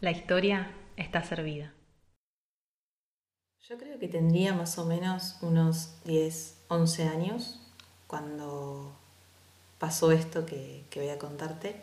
La 0.00 0.10
historia 0.10 0.70
está 0.96 1.22
servida. 1.22 1.74
Yo 3.68 3.76
creo 3.76 3.98
que 3.98 4.08
tendría 4.08 4.54
más 4.54 4.78
o 4.78 4.86
menos 4.86 5.36
unos 5.42 5.92
10, 6.06 6.56
11 6.68 7.02
años 7.04 7.60
cuando 8.06 8.96
pasó 9.78 10.10
esto 10.10 10.46
que, 10.46 10.84
voy 10.96 11.10
a 11.10 11.18
contarte. 11.18 11.76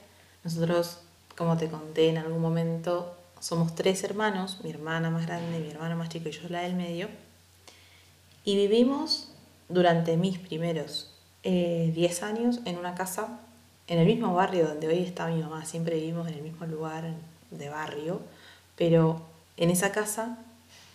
Nosotros, 0.43 1.02
como 1.38 1.57
te 1.57 1.70
conté 1.70 2.09
en 2.09 2.18
algún 2.18 2.41
momento, 2.41 3.16
somos 3.39 3.75
tres 3.75 4.04
hermanos, 4.04 4.61
mi 4.63 4.71
hermana 4.71 5.11
más 5.11 5.27
grande, 5.27 5.59
mi 5.59 5.70
hermano 5.70 5.95
más 5.95 6.09
chico 6.09 6.29
y 6.29 6.31
yo 6.31 6.49
la 6.49 6.61
del 6.61 6.73
medio. 6.73 7.09
Y 8.43 8.55
vivimos 8.55 9.31
durante 9.70 10.18
mis 10.18 10.39
primeros 10.39 11.13
10 11.43 11.43
eh, 11.43 12.25
años 12.25 12.61
en 12.65 12.79
una 12.79 12.95
casa 12.95 13.41
en 13.86 13.99
el 13.99 14.07
mismo 14.07 14.34
barrio 14.34 14.68
donde 14.68 14.88
hoy 14.88 15.04
está 15.04 15.28
mi 15.28 15.39
mamá. 15.39 15.65
Siempre 15.65 15.97
vivimos 15.97 16.28
en 16.28 16.34
el 16.34 16.42
mismo 16.42 16.65
lugar 16.65 17.14
de 17.51 17.69
barrio, 17.69 18.21
pero 18.75 19.21
en 19.57 19.69
esa 19.69 19.92
casa, 19.92 20.37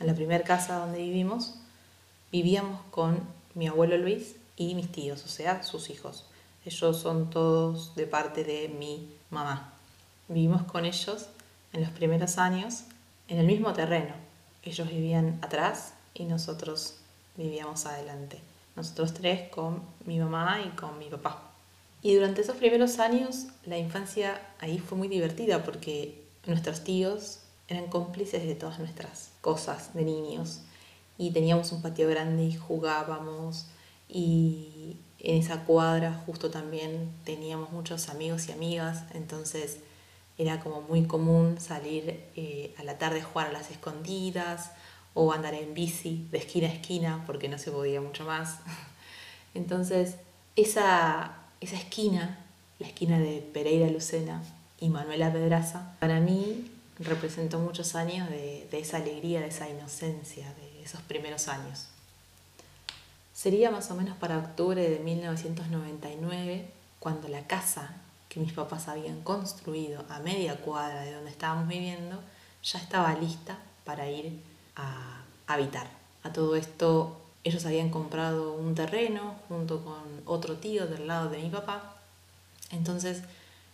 en 0.01 0.07
la 0.07 0.15
primera 0.15 0.45
casa 0.45 0.79
donde 0.79 0.99
vivimos, 0.99 1.55
vivíamos 2.31 2.81
con 2.91 3.21
mi 3.55 3.67
abuelo 3.67 3.97
Luis 3.97 4.37
y 4.57 4.75
mis 4.75 4.91
tíos, 4.91 5.25
o 5.25 5.29
sea, 5.29 5.63
sus 5.63 5.91
hijos. 5.91 6.25
Ellos 6.65 6.99
son 6.99 7.31
todos 7.31 7.95
de 7.97 8.07
parte 8.07 8.45
de 8.45 8.69
mi 8.69 9.09
mamá. 9.31 9.73
Vivimos 10.29 10.63
con 10.63 10.85
ellos 10.85 11.27
en 11.73 11.81
los 11.81 11.91
primeros 11.91 12.39
años 12.39 12.85
en 13.29 13.39
el 13.39 13.47
mismo 13.47 13.73
terreno. 13.73 14.15
Ellos 14.63 14.89
vivían 14.89 15.39
atrás 15.43 15.95
y 16.15 16.25
nosotros 16.25 16.97
vivíamos 17.37 17.87
adelante. 17.87 18.41
Nosotros 18.77 19.15
tres 19.15 19.49
con 19.49 19.83
mi 20.07 20.19
mamá 20.19 20.61
y 20.65 20.69
con 20.71 20.99
mi 20.99 21.07
papá. 21.07 21.51
Y 22.03 22.15
durante 22.15 22.43
esos 22.43 22.57
primeros 22.57 22.99
años 22.99 23.47
la 23.65 23.79
infancia 23.79 24.41
ahí 24.61 24.79
fue 24.79 24.99
muy 24.99 25.09
divertida 25.09 25.65
porque 25.65 26.22
nuestros 26.47 26.85
tíos 26.85 27.41
eran 27.69 27.87
cómplices 27.89 28.45
de 28.45 28.55
todas 28.55 28.79
nuestras 28.79 29.31
cosas 29.41 29.95
de 29.95 30.05
niños. 30.05 30.61
Y 31.19 31.31
teníamos 31.31 31.73
un 31.73 31.83
patio 31.83 32.09
grande 32.09 32.45
y 32.45 32.57
jugábamos. 32.57 33.67
Y 34.09 34.97
en 35.21 35.39
esa 35.39 35.65
cuadra 35.65 36.23
justo 36.27 36.51
también 36.51 37.11
teníamos 37.25 37.71
muchos 37.71 38.09
amigos 38.09 38.49
y 38.49 38.53
amigas, 38.53 39.05
entonces 39.15 39.79
era 40.37 40.61
como 40.61 40.81
muy 40.83 41.05
común 41.05 41.61
salir 41.61 42.21
eh, 42.35 42.75
a 42.79 42.83
la 42.85 42.99
tarde 42.99 43.21
a 43.21 43.25
jugar 43.25 43.49
a 43.49 43.53
las 43.53 43.71
escondidas 43.71 44.73
o 45.15 45.33
andar 45.33 45.55
en 45.55 45.75
bici 45.75 46.27
de 46.33 46.39
esquina 46.39 46.69
a 46.69 46.73
esquina 46.73 47.23
porque 47.27 47.49
no 47.49 47.59
se 47.59 47.71
podía 47.71 48.01
mucho 48.01 48.25
más. 48.25 48.59
Entonces, 49.55 50.17
esa, 50.57 51.37
esa 51.61 51.77
esquina, 51.77 52.39
la 52.79 52.87
esquina 52.87 53.19
de 53.19 53.49
Pereira 53.53 53.89
Lucena 53.89 54.43
y 54.83 54.89
Manuela 54.89 55.33
Pedraza, 55.33 55.95
para 56.01 56.19
mí 56.19 56.69
representó 56.99 57.61
muchos 57.61 57.95
años 57.95 58.29
de, 58.29 58.67
de 58.69 58.81
esa 58.81 58.97
alegría, 58.97 59.41
de 59.41 59.47
esa 59.47 59.69
inocencia, 59.69 60.53
de 60.55 60.83
esos 60.83 61.01
primeros 61.03 61.47
años. 61.47 61.87
Sería 63.33 63.71
más 63.71 63.93
o 63.93 63.95
menos 63.95 64.17
para 64.17 64.39
octubre 64.39 64.91
de 64.91 64.99
1999 64.99 66.69
cuando 66.99 67.29
la 67.29 67.47
casa 67.47 67.95
que 68.29 68.41
mis 68.41 68.53
papás 68.53 68.89
habían 68.89 69.23
construido 69.23 70.05
a 70.09 70.19
media 70.19 70.57
cuadra 70.57 71.03
de 71.03 71.15
donde 71.15 71.31
estábamos 71.31 71.69
viviendo 71.69 72.21
ya 72.65 72.81
estaba 72.81 73.15
lista 73.15 73.59
para 73.85 74.11
ir 74.11 74.43
a 74.75 75.23
habitar. 75.47 75.87
A 76.25 76.33
todo 76.33 76.57
esto 76.57 77.21
ellos 77.45 77.65
habían 77.67 77.91
comprado 77.91 78.55
un 78.55 78.75
terreno 78.75 79.37
junto 79.49 79.85
con 79.85 80.03
otro 80.25 80.57
tío 80.57 80.89
del 80.89 81.07
lado 81.07 81.31
de 81.31 81.39
mi 81.39 81.51
papá. 81.51 81.99
Entonces 82.73 83.23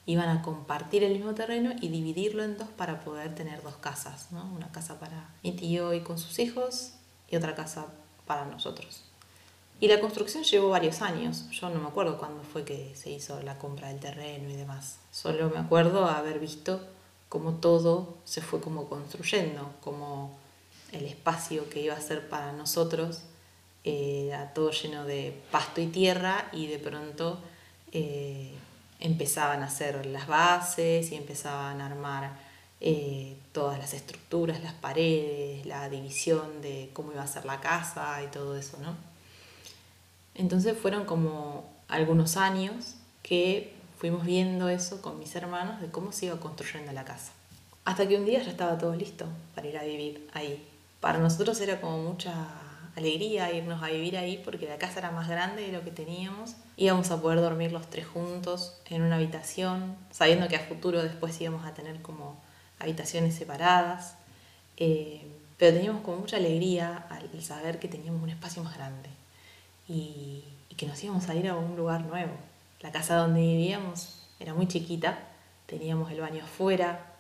iban 0.08 0.30
a 0.30 0.40
compartir 0.40 1.04
el 1.04 1.12
mismo 1.12 1.34
terreno 1.34 1.72
y 1.82 1.88
dividirlo 1.88 2.42
en 2.42 2.56
dos 2.56 2.68
para 2.70 3.00
poder 3.00 3.34
tener 3.34 3.62
dos 3.62 3.76
casas, 3.76 4.32
¿no? 4.32 4.42
Una 4.56 4.72
casa 4.72 4.98
para 4.98 5.28
mi 5.42 5.52
tío 5.52 5.92
y 5.92 6.00
con 6.00 6.18
sus 6.18 6.38
hijos 6.38 6.92
y 7.28 7.36
otra 7.36 7.54
casa 7.54 7.88
para 8.26 8.46
nosotros. 8.46 9.02
Y 9.80 9.88
la 9.88 10.00
construcción 10.00 10.44
llevó 10.44 10.70
varios 10.70 11.02
años. 11.02 11.50
Yo 11.50 11.68
no 11.68 11.78
me 11.78 11.88
acuerdo 11.88 12.16
cuándo 12.16 12.42
fue 12.42 12.64
que 12.64 12.94
se 12.96 13.10
hizo 13.10 13.42
la 13.42 13.58
compra 13.58 13.88
del 13.88 14.00
terreno 14.00 14.48
y 14.48 14.56
demás. 14.56 14.96
Solo 15.12 15.50
me 15.50 15.58
acuerdo 15.58 16.06
haber 16.06 16.38
visto 16.38 16.80
cómo 17.28 17.56
todo 17.56 18.16
se 18.24 18.40
fue 18.40 18.62
como 18.62 18.88
construyendo, 18.88 19.74
como 19.82 20.38
el 20.90 21.04
espacio 21.04 21.68
que 21.68 21.82
iba 21.82 21.94
a 21.94 22.00
ser 22.00 22.30
para 22.30 22.52
nosotros 22.52 23.24
eh, 23.84 24.28
era 24.28 24.54
todo 24.54 24.70
lleno 24.70 25.04
de 25.04 25.38
pasto 25.52 25.82
y 25.82 25.88
tierra 25.88 26.48
y 26.52 26.66
de 26.66 26.78
pronto 26.78 27.38
eh, 27.92 28.54
empezaban 29.00 29.62
a 29.62 29.66
hacer 29.66 30.06
las 30.06 30.26
bases 30.26 31.12
y 31.12 31.14
empezaban 31.14 31.80
a 31.80 31.86
armar 31.86 32.32
eh, 32.80 33.36
todas 33.52 33.78
las 33.78 33.92
estructuras, 33.94 34.62
las 34.62 34.74
paredes, 34.74 35.66
la 35.66 35.88
división 35.88 36.62
de 36.62 36.90
cómo 36.92 37.12
iba 37.12 37.22
a 37.22 37.26
ser 37.26 37.44
la 37.44 37.60
casa 37.60 38.22
y 38.22 38.28
todo 38.28 38.56
eso, 38.56 38.78
¿no? 38.78 38.96
Entonces 40.34 40.76
fueron 40.78 41.04
como 41.04 41.68
algunos 41.88 42.36
años 42.36 42.94
que 43.22 43.74
fuimos 43.98 44.24
viendo 44.24 44.68
eso 44.68 45.02
con 45.02 45.18
mis 45.18 45.34
hermanos 45.34 45.80
de 45.80 45.88
cómo 45.88 46.12
se 46.12 46.26
iba 46.26 46.38
construyendo 46.38 46.92
la 46.92 47.04
casa. 47.04 47.32
Hasta 47.84 48.06
que 48.06 48.16
un 48.16 48.24
día 48.24 48.42
ya 48.42 48.50
estaba 48.50 48.78
todo 48.78 48.94
listo 48.94 49.26
para 49.54 49.66
ir 49.66 49.76
a 49.76 49.82
vivir 49.82 50.28
ahí. 50.32 50.64
Para 51.00 51.18
nosotros 51.18 51.60
era 51.60 51.80
como 51.80 51.98
mucha 51.98 52.46
alegría 52.98 53.52
irnos 53.52 53.82
a 53.82 53.88
vivir 53.88 54.16
ahí 54.16 54.40
porque 54.44 54.68
la 54.68 54.78
casa 54.78 55.00
era 55.00 55.10
más 55.10 55.28
grande 55.28 55.62
de 55.62 55.72
lo 55.72 55.82
que 55.82 55.90
teníamos. 55.90 56.54
Íbamos 56.76 57.10
a 57.10 57.20
poder 57.20 57.40
dormir 57.40 57.72
los 57.72 57.88
tres 57.88 58.06
juntos 58.06 58.80
en 58.86 59.02
una 59.02 59.16
habitación, 59.16 59.96
sabiendo 60.10 60.48
que 60.48 60.56
a 60.56 60.60
futuro 60.60 61.02
después 61.02 61.40
íbamos 61.40 61.66
a 61.66 61.74
tener 61.74 62.00
como 62.02 62.36
habitaciones 62.78 63.34
separadas. 63.34 64.16
Eh, 64.76 65.26
pero 65.58 65.74
teníamos 65.76 66.02
como 66.02 66.18
mucha 66.18 66.36
alegría 66.36 67.06
al 67.10 67.42
saber 67.42 67.80
que 67.80 67.88
teníamos 67.88 68.22
un 68.22 68.30
espacio 68.30 68.62
más 68.62 68.76
grande 68.76 69.10
y, 69.88 70.44
que 70.76 70.86
nos 70.86 71.02
íbamos 71.02 71.28
a 71.28 71.34
ir 71.34 71.48
a 71.48 71.56
un 71.56 71.76
lugar 71.76 72.02
nuevo. 72.02 72.30
La 72.82 72.92
casa 72.92 73.16
donde 73.16 73.40
vivíamos 73.40 74.20
era 74.38 74.54
muy 74.54 74.68
chiquita, 74.68 75.18
teníamos 75.66 76.12
el 76.12 76.20
baño 76.20 76.44
afuera, 76.44 77.14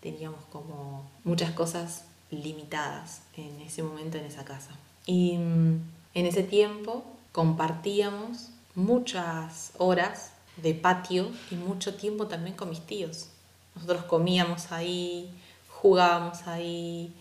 teníamos 0.00 0.44
como 0.52 1.10
muchas 1.24 1.52
cosas 1.52 2.04
limitadas 2.30 3.22
en 3.34 3.62
ese 3.62 3.82
momento 3.82 4.18
en 4.18 4.26
esa 4.26 4.44
casa. 4.44 4.72
Y 5.06 5.36
mm, 5.38 5.80
en 6.14 6.26
ese 6.26 6.42
tiempo 6.42 7.04
compartíamos 7.32 8.50
muchas 8.74 9.72
horas 9.78 10.32
de 10.56 10.74
patio 10.74 11.30
y 11.50 11.56
mucho 11.56 11.94
tiempo 11.94 12.26
también 12.26 12.56
con 12.56 12.70
mis 12.70 12.80
tíos. 12.80 13.28
Nosotros 13.74 14.04
comíamos 14.04 14.70
ahí, 14.70 15.30
jugábamos 15.68 16.46
ahí 16.46 17.12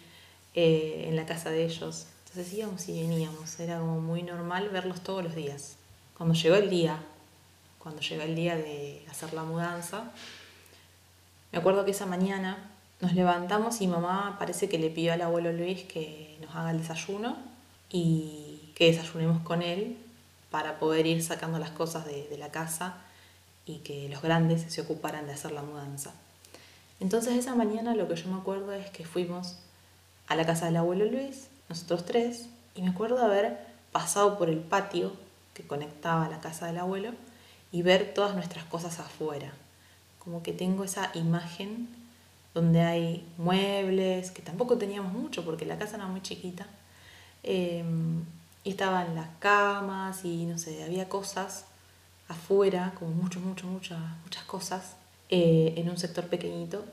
eh, 0.53 1.06
en 1.08 1.16
la 1.16 1.25
casa 1.25 1.50
de 1.50 1.66
ellos. 1.66 2.08
Entonces 2.28 2.53
íbamos 2.53 2.88
y 2.88 3.02
veníamos, 3.02 3.59
era 3.59 3.80
como 3.80 4.00
muy 4.00 4.24
normal 4.24 4.70
verlos 4.70 5.02
todos 5.02 5.24
los 5.24 5.36
días. 5.36 5.75
Cuando 6.18 6.36
llegó 6.36 6.56
el 6.56 6.70
día, 6.70 6.97
cuando 7.80 8.02
llegó 8.02 8.24
el 8.24 8.36
día 8.36 8.56
de 8.56 9.06
hacer 9.09 9.34
la 9.34 9.44
mudanza, 9.44 10.12
me 11.52 11.59
acuerdo 11.59 11.84
que 11.84 11.91
esa 11.91 12.06
mañana 12.06 12.70
nos 13.02 13.14
levantamos 13.14 13.81
y 13.81 13.88
mamá 13.88 14.36
parece 14.40 14.70
que 14.70 14.78
le 14.78 14.90
pidió 14.90 15.14
al 15.14 15.22
abuelo 15.22 15.52
Luis 15.52 15.84
que 15.84 16.38
nos 16.41 16.56
haga 16.56 16.72
el 16.72 16.78
desayuno 16.78 17.51
y 17.91 18.72
que 18.75 18.91
desayunemos 18.91 19.41
con 19.44 19.62
él 19.62 19.97
para 20.50 20.79
poder 20.79 21.06
ir 21.06 21.24
sacando 21.24 21.59
las 21.59 21.72
cosas 21.72 22.06
de, 22.06 22.28
de 22.28 22.38
la 22.38 22.52
casa 22.52 22.97
y 23.66 23.78
que 23.79 24.09
los 24.09 24.22
grandes 24.22 24.62
se 24.74 24.81
ocuparan 24.81 25.28
de 25.28 25.34
hacer 25.34 25.52
la 25.52 25.62
mudanza. 25.62 26.13
Entonces 27.00 27.34
esa 27.35 27.56
mañana 27.56 27.96
lo 27.96 28.07
que 28.07 28.16
yo 28.16 28.29
me 28.29 28.40
acuerdo 28.40 28.74
es 28.74 28.90
que 28.91 29.06
fuimos 29.06 29.57
a 30.28 30.35
la 30.35 30.46
casa 30.46 30.66
del 30.68 30.78
abuelo 30.78 31.06
Luis, 31.06 31.47
nosotros 31.68 32.06
tres, 32.06 32.47
y 32.75 32.81
me 32.81 32.90
acuerdo 32.90 33.19
haber 33.19 33.59
pasado 33.91 34.38
por 34.38 34.50
el 34.50 34.59
patio 34.59 35.13
que 35.53 35.63
conectaba 35.63 36.25
a 36.25 36.29
la 36.29 36.40
casa 36.40 36.68
del 36.68 36.78
abuelo 36.78 37.12
y 37.72 37.81
ver 37.81 38.13
todas 38.13 38.35
nuestras 38.35 38.66
cosas 38.66 38.99
afuera. 38.99 39.52
Como 40.20 40.44
que 40.44 40.53
tengo 40.53 40.84
esa 40.84 41.11
imagen 41.16 41.90
donde 42.53 42.82
hay 42.82 43.26
muebles, 43.37 44.32
que 44.32 44.41
tampoco 44.41 44.78
teníamos 44.78 45.14
mucho 45.14 45.44
porque 45.44 45.66
la 45.66 45.78
casa 45.78 45.96
era 45.96 46.08
muy 46.08 46.22
chiquita, 46.22 46.67
y 47.43 48.70
estaban 48.70 49.16
las 49.16 49.28
camas 49.40 50.23
y 50.26 50.46
no 50.46 50.58
sé, 50.58 50.84
había 50.84 51.09
cosas 51.09 51.66
afuera, 52.28 52.93
como 52.97 53.11
mucho, 53.11 53.40
mucho, 53.40 53.67
muchas, 53.67 53.99
muchas 54.23 54.43
cosas, 54.46 54.96
eh, 55.29 55.73
en 55.78 55.90
un 55.90 55.97
sector 55.97 56.28
pequeñito 56.28 56.84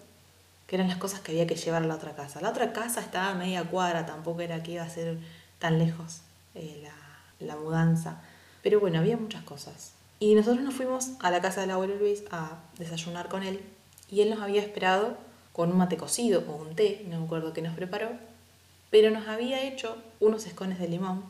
que 0.67 0.77
eran 0.77 0.89
las 0.89 0.99
cosas 0.99 1.21
que 1.21 1.33
había 1.33 1.47
que 1.47 1.57
llevar 1.57 1.83
a 1.83 1.87
la 1.87 1.95
otra 1.95 2.15
casa. 2.15 2.41
La 2.43 2.51
otra 2.51 2.73
casa 2.73 3.01
estaba 3.01 3.31
a 3.31 3.35
media 3.35 3.65
cuadra, 3.65 4.05
tampoco 4.05 4.43
era 4.43 4.63
que 4.63 4.73
iba 4.73 4.83
a 4.83 4.91
ser 4.91 5.19
tan 5.59 5.79
lejos 5.79 6.21
eh, 6.55 6.83
la, 6.83 7.47
la, 7.47 7.57
mudanza. 7.57 8.21
Pero 8.63 8.79
bueno, 8.79 8.99
había 8.99 9.17
muchas 9.17 9.43
cosas. 9.45 9.93
Y 10.21 10.35
nosotros 10.35 10.63
nos 10.63 10.75
fuimos 10.75 11.13
a 11.21 11.31
la 11.31 11.41
casa 11.41 11.63
del 11.63 11.71
abuelo 11.71 11.97
Luis 11.97 12.23
a 12.31 12.59
desayunar 12.79 13.29
con 13.29 13.45
él 13.45 13.63
y 14.11 14.21
él 14.21 14.31
nos 14.31 14.41
había 14.41 14.61
esperado 14.61 15.17
con 15.53 15.73
un 15.73 15.79
mate 15.79 15.97
cocido 15.97 16.45
o 16.49 16.57
un 16.57 16.75
té, 16.75 17.05
no 17.09 17.19
me 17.19 17.25
acuerdo 17.25 17.53
qué 17.53 17.63
nos 17.63 17.75
preparó, 17.75 18.11
pero 18.91 19.11
nos 19.11 19.29
había 19.29 19.63
hecho 19.63 19.97
unos 20.21 20.47
escones 20.47 20.79
de 20.79 20.89
limón 20.89 21.23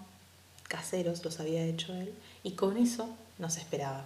caseros, 0.69 1.25
los 1.25 1.41
había 1.41 1.65
hecho 1.65 1.95
él, 1.95 2.15
y 2.43 2.53
con 2.53 2.77
eso 2.77 3.09
nos 3.39 3.57
esperaba. 3.57 4.05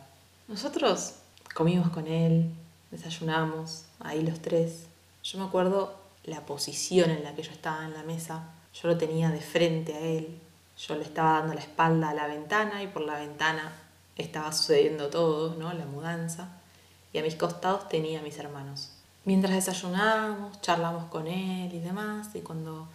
Nosotros 0.49 1.15
comimos 1.55 1.91
con 1.91 2.07
él, 2.07 2.51
desayunamos, 2.91 3.85
ahí 4.01 4.23
los 4.23 4.41
tres, 4.41 4.87
yo 5.25 5.39
me 5.39 5.45
acuerdo 5.45 5.95
la 6.25 6.47
posición 6.47 7.11
en 7.11 7.25
la 7.25 7.35
que 7.35 7.43
yo 7.43 7.51
estaba 7.51 7.85
en 7.85 7.95
la 7.95 8.03
mesa. 8.03 8.45
Yo 8.75 8.89
lo 8.89 8.97
tenía 8.97 9.31
de 9.31 9.41
frente 9.41 9.95
a 9.95 10.01
él, 10.01 10.39
yo 10.79 10.97
le 10.97 11.03
estaba 11.03 11.39
dando 11.39 11.55
la 11.55 11.61
espalda 11.61 12.11
a 12.11 12.15
la 12.15 12.27
ventana 12.27 12.83
y 12.83 12.87
por 12.87 13.03
la 13.03 13.19
ventana 13.19 13.73
estaba 14.17 14.53
sucediendo 14.53 15.09
todo, 15.09 15.55
¿no? 15.57 15.73
La 15.73 15.85
mudanza. 15.85 16.49
Y 17.13 17.19
a 17.19 17.23
mis 17.23 17.37
costados 17.37 17.89
tenía 17.89 18.21
a 18.21 18.23
mis 18.23 18.39
hermanos. 18.39 18.93
Mientras 19.25 19.55
desayunábamos, 19.55 20.61
charlamos 20.63 21.05
con 21.05 21.27
él 21.27 21.73
y 21.73 21.79
demás, 21.81 22.31
y 22.35 22.41
cuando 22.41 22.89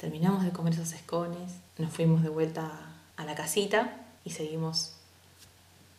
terminamos 0.00 0.42
de 0.44 0.50
comer 0.50 0.72
esos 0.72 0.94
escones, 0.94 1.52
nos 1.76 1.92
fuimos 1.92 2.22
de 2.22 2.30
vuelta 2.30 2.70
a 3.18 3.24
la 3.26 3.34
casita 3.34 3.98
y 4.24 4.30
seguimos 4.30 4.94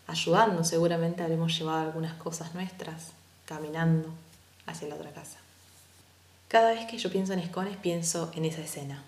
ayudando. 0.08 0.64
Seguramente 0.64 1.22
habremos 1.22 1.56
llevado 1.56 1.82
algunas 1.82 2.16
cosas 2.16 2.56
nuestras 2.56 3.12
caminando 3.46 4.10
hacia 4.66 4.88
la 4.88 4.96
otra 4.96 5.12
casa. 5.12 5.38
Cada 6.48 6.72
vez 6.72 6.88
que 6.88 6.98
yo 6.98 7.12
pienso 7.12 7.34
en 7.34 7.40
escones, 7.40 7.78
pienso 7.78 8.32
en 8.34 8.46
esa 8.46 8.62
escena. 8.62 9.04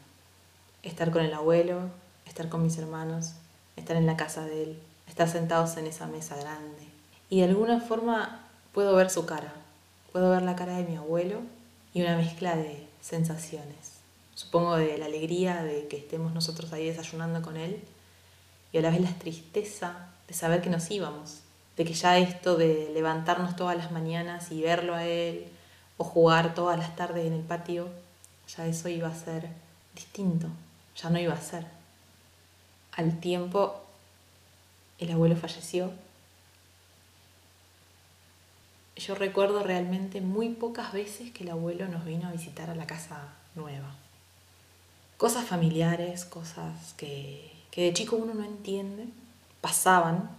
Estar 0.83 1.09
con 1.09 1.23
el 1.23 1.33
abuelo, 1.33 1.89
estar 2.27 2.47
con 2.47 2.61
mis 2.61 2.77
hermanos, 2.77 3.33
estar 3.75 3.97
en 3.97 4.05
la 4.05 4.15
casa 4.15 4.45
de 4.45 4.63
él, 4.63 4.79
estar 5.07 5.27
sentados 5.27 5.75
en 5.77 5.87
esa 5.87 6.05
mesa 6.05 6.35
grande. 6.35 6.87
Y 7.31 7.39
de 7.39 7.45
alguna 7.45 7.81
forma 7.81 8.47
puedo 8.73 8.95
ver 8.95 9.09
su 9.09 9.25
cara, 9.25 9.53
puedo 10.11 10.29
ver 10.29 10.43
la 10.43 10.55
cara 10.55 10.77
de 10.77 10.83
mi 10.83 10.97
abuelo 10.97 11.41
y 11.95 12.03
una 12.03 12.15
mezcla 12.15 12.55
de 12.55 12.87
sensaciones. 13.01 14.02
Supongo 14.35 14.77
de 14.77 14.97
la 14.97 15.05
alegría 15.05 15.63
de 15.63 15.87
que 15.87 15.97
estemos 15.97 16.33
nosotros 16.33 16.73
ahí 16.73 16.87
desayunando 16.87 17.41
con 17.41 17.57
él 17.57 17.81
y 18.71 18.79
a 18.79 18.81
la 18.81 18.89
vez 18.89 19.01
la 19.01 19.13
tristeza 19.13 20.09
de 20.27 20.33
saber 20.33 20.61
que 20.61 20.69
nos 20.69 20.89
íbamos, 20.89 21.41
de 21.77 21.85
que 21.85 21.93
ya 21.93 22.17
esto 22.17 22.55
de 22.55 22.89
levantarnos 22.93 23.55
todas 23.55 23.77
las 23.77 23.91
mañanas 23.91 24.51
y 24.51 24.61
verlo 24.61 24.95
a 24.95 25.05
él 25.05 25.45
o 25.97 26.03
jugar 26.03 26.55
todas 26.55 26.79
las 26.79 26.95
tardes 26.95 27.25
en 27.27 27.33
el 27.33 27.41
patio, 27.41 27.89
ya 28.55 28.65
eso 28.65 28.89
iba 28.89 29.07
a 29.07 29.15
ser 29.15 29.49
distinto, 29.93 30.47
ya 30.95 31.09
no 31.09 31.19
iba 31.19 31.33
a 31.33 31.41
ser. 31.41 31.65
Al 32.93 33.19
tiempo, 33.19 33.81
el 34.99 35.11
abuelo 35.11 35.35
falleció. 35.35 35.91
Yo 38.95 39.15
recuerdo 39.15 39.63
realmente 39.63 40.21
muy 40.21 40.49
pocas 40.49 40.93
veces 40.93 41.31
que 41.31 41.43
el 41.43 41.49
abuelo 41.49 41.87
nos 41.87 42.05
vino 42.05 42.27
a 42.27 42.31
visitar 42.31 42.69
a 42.69 42.75
la 42.75 42.87
casa 42.87 43.33
nueva. 43.55 44.02
Cosas 45.23 45.45
familiares, 45.45 46.25
cosas 46.25 46.93
que, 46.97 47.49
que 47.71 47.83
de 47.83 47.93
chico 47.93 48.17
uno 48.17 48.33
no 48.33 48.43
entiende, 48.43 49.05
pasaban 49.61 50.29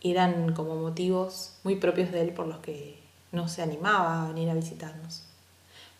eran 0.00 0.54
como 0.54 0.76
motivos 0.76 1.54
muy 1.64 1.74
propios 1.74 2.12
de 2.12 2.20
él 2.20 2.32
por 2.32 2.46
los 2.46 2.58
que 2.58 3.00
no 3.32 3.48
se 3.48 3.62
animaba 3.62 4.22
a 4.22 4.28
venir 4.28 4.48
a 4.48 4.54
visitarnos. 4.54 5.24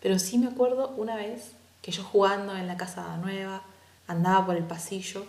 Pero 0.01 0.17
sí 0.19 0.37
me 0.37 0.47
acuerdo 0.47 0.93
una 0.95 1.17
vez 1.17 1.51
que 1.81 1.91
yo 1.91 2.01
jugando 2.01 2.55
en 2.55 2.67
la 2.67 2.77
casa 2.77 3.17
nueva, 3.17 3.61
andaba 4.07 4.45
por 4.45 4.55
el 4.55 4.63
pasillo 4.63 5.25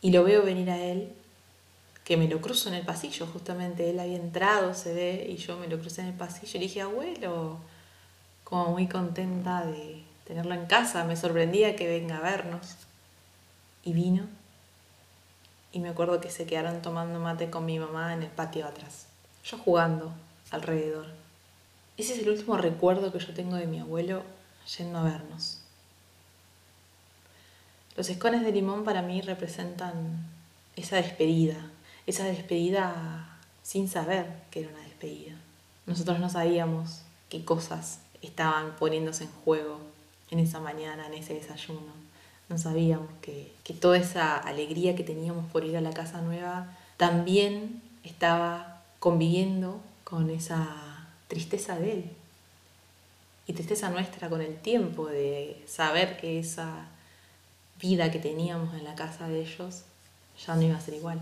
y 0.00 0.10
lo 0.10 0.24
veo 0.24 0.42
venir 0.42 0.70
a 0.70 0.78
él, 0.78 1.12
que 2.02 2.16
me 2.16 2.26
lo 2.26 2.40
cruzo 2.40 2.68
en 2.68 2.74
el 2.74 2.84
pasillo, 2.84 3.28
justamente 3.28 3.90
él 3.90 4.00
había 4.00 4.16
entrado, 4.16 4.74
se 4.74 4.92
ve, 4.92 5.24
y 5.30 5.36
yo 5.36 5.56
me 5.56 5.68
lo 5.68 5.78
crucé 5.78 6.00
en 6.00 6.08
el 6.08 6.14
pasillo 6.14 6.58
y 6.58 6.62
dije, 6.62 6.80
abuelo, 6.80 7.58
como 8.42 8.72
muy 8.72 8.88
contenta 8.88 9.64
de 9.64 10.07
tenerlo 10.28 10.54
en 10.54 10.66
casa, 10.66 11.02
me 11.04 11.16
sorprendía 11.16 11.74
que 11.74 11.88
venga 11.88 12.18
a 12.18 12.20
vernos. 12.20 12.76
Y 13.82 13.94
vino 13.94 14.28
y 15.72 15.80
me 15.80 15.88
acuerdo 15.88 16.20
que 16.20 16.30
se 16.30 16.46
quedaron 16.46 16.82
tomando 16.82 17.18
mate 17.18 17.50
con 17.50 17.64
mi 17.64 17.78
mamá 17.78 18.12
en 18.14 18.22
el 18.22 18.30
patio 18.30 18.66
atrás, 18.66 19.06
yo 19.44 19.58
jugando 19.58 20.12
alrededor. 20.50 21.06
Ese 21.96 22.14
es 22.14 22.20
el 22.20 22.30
último 22.30 22.56
recuerdo 22.56 23.12
que 23.12 23.18
yo 23.18 23.34
tengo 23.34 23.56
de 23.56 23.66
mi 23.66 23.80
abuelo 23.80 24.22
yendo 24.76 24.98
a 24.98 25.02
vernos. 25.02 25.60
Los 27.96 28.08
escones 28.08 28.42
de 28.44 28.52
limón 28.52 28.84
para 28.84 29.02
mí 29.02 29.20
representan 29.20 30.26
esa 30.76 30.96
despedida, 30.96 31.56
esa 32.06 32.24
despedida 32.24 33.38
sin 33.62 33.88
saber 33.88 34.26
que 34.50 34.60
era 34.60 34.70
una 34.70 34.82
despedida. 34.82 35.34
Nosotros 35.86 36.20
no 36.20 36.30
sabíamos 36.30 37.02
qué 37.28 37.44
cosas 37.44 38.00
estaban 38.22 38.76
poniéndose 38.76 39.24
en 39.24 39.32
juego 39.44 39.80
en 40.30 40.38
esa 40.38 40.60
mañana, 40.60 41.06
en 41.06 41.14
ese 41.14 41.34
desayuno 41.34 42.08
no 42.48 42.56
sabíamos 42.56 43.08
que, 43.20 43.52
toda 43.80 43.98
esa 43.98 44.36
alegría 44.36 44.96
que 44.96 45.04
teníamos 45.04 45.50
por 45.52 45.64
ir 45.64 45.76
a 45.76 45.80
la 45.80 45.92
casa 45.92 46.22
nueva 46.22 46.74
también 46.96 47.82
estaba 48.02 48.82
conviviendo 48.98 49.80
con 50.04 50.30
esa 50.30 51.06
tristeza 51.28 51.78
de 51.78 51.92
él. 51.92 52.10
Y 53.46 53.52
tristeza 53.52 53.90
nuestra 53.90 54.28
con 54.28 54.40
el 54.40 54.56
tiempo 54.56 55.06
de 55.06 55.62
saber 55.66 56.18
que 56.18 56.38
esa 56.38 56.86
vida 57.80 58.10
que 58.10 58.18
teníamos 58.18 58.74
en 58.74 58.84
la 58.84 58.94
casa 58.94 59.28
de 59.28 59.42
ellos 59.42 59.82
ya 60.44 60.56
no 60.56 60.62
iba 60.62 60.76
a 60.76 60.80
ser 60.80 60.94
igual. 60.94 61.20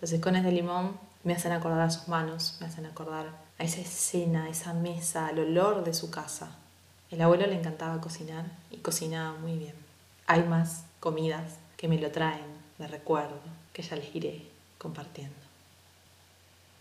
Los 0.00 0.12
escones 0.12 0.42
de 0.44 0.52
limón 0.52 0.98
me 1.22 1.34
hacen 1.34 1.52
acordar 1.52 1.80
a 1.80 1.90
sus 1.90 2.08
manos, 2.08 2.56
me 2.60 2.66
hacen 2.66 2.86
acordar 2.86 3.26
a 3.58 3.64
esa 3.64 3.80
escena, 3.80 4.44
a 4.44 4.48
esa 4.48 4.74
mesa, 4.74 5.28
al 5.28 5.38
olor 5.38 5.84
de 5.84 5.94
su 5.94 6.10
casa. 6.10 6.56
El 7.12 7.20
abuelo 7.20 7.46
le 7.46 7.58
encantaba 7.58 8.00
cocinar 8.00 8.46
y 8.70 8.78
cocinaba 8.78 9.38
muy 9.38 9.58
bien. 9.58 9.74
Hay 10.26 10.44
más 10.44 10.86
comidas 10.98 11.58
que 11.76 11.86
me 11.86 11.98
lo 11.98 12.10
traen 12.10 12.46
de 12.78 12.88
recuerdo, 12.88 13.38
que 13.74 13.82
ya 13.82 13.96
les 13.96 14.14
iré 14.16 14.48
compartiendo. 14.78 15.36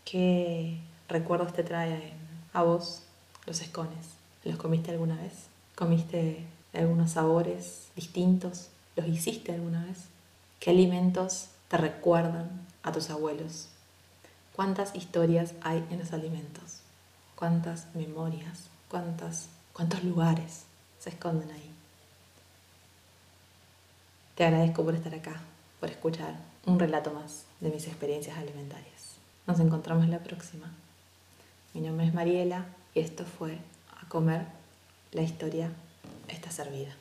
¿Qué 0.05 0.77
recuerdos 1.09 1.51
te 1.51 1.63
traen 1.63 2.13
a 2.53 2.63
vos 2.63 3.03
los 3.45 3.59
escones? 3.59 4.11
¿Los 4.45 4.55
comiste 4.55 4.91
alguna 4.91 5.17
vez? 5.17 5.47
¿Comiste 5.75 6.45
algunos 6.71 7.11
sabores 7.11 7.89
distintos? 7.97 8.69
¿Los 8.95 9.09
hiciste 9.09 9.53
alguna 9.53 9.83
vez? 9.83 10.05
¿Qué 10.61 10.69
alimentos 10.69 11.49
te 11.67 11.75
recuerdan 11.75 12.65
a 12.83 12.93
tus 12.93 13.09
abuelos? 13.09 13.67
¿Cuántas 14.55 14.95
historias 14.95 15.55
hay 15.61 15.85
en 15.89 15.99
los 15.99 16.13
alimentos? 16.13 16.79
¿Cuántas 17.35 17.93
memorias? 17.95 18.69
¿Cuántas 18.87 19.49
¿Cuántos 19.73 20.03
lugares 20.03 20.63
se 20.99 21.09
esconden 21.09 21.49
ahí? 21.51 21.71
Te 24.35 24.45
agradezco 24.45 24.83
por 24.83 24.95
estar 24.95 25.15
acá, 25.15 25.41
por 25.79 25.89
escuchar 25.89 26.35
un 26.65 26.77
relato 26.77 27.11
más 27.11 27.45
de 27.59 27.69
mis 27.69 27.87
experiencias 27.87 28.37
alimentarias. 28.37 29.15
Nos 29.47 29.59
encontramos 29.59 30.07
la 30.07 30.19
próxima. 30.19 30.71
Mi 31.73 31.81
nombre 31.81 32.07
es 32.07 32.13
Mariela 32.13 32.65
y 32.93 32.99
esto 32.99 33.25
fue 33.25 33.57
A 34.01 34.07
Comer, 34.09 34.45
la 35.11 35.21
historia 35.21 35.71
está 36.27 36.51
servida. 36.51 36.93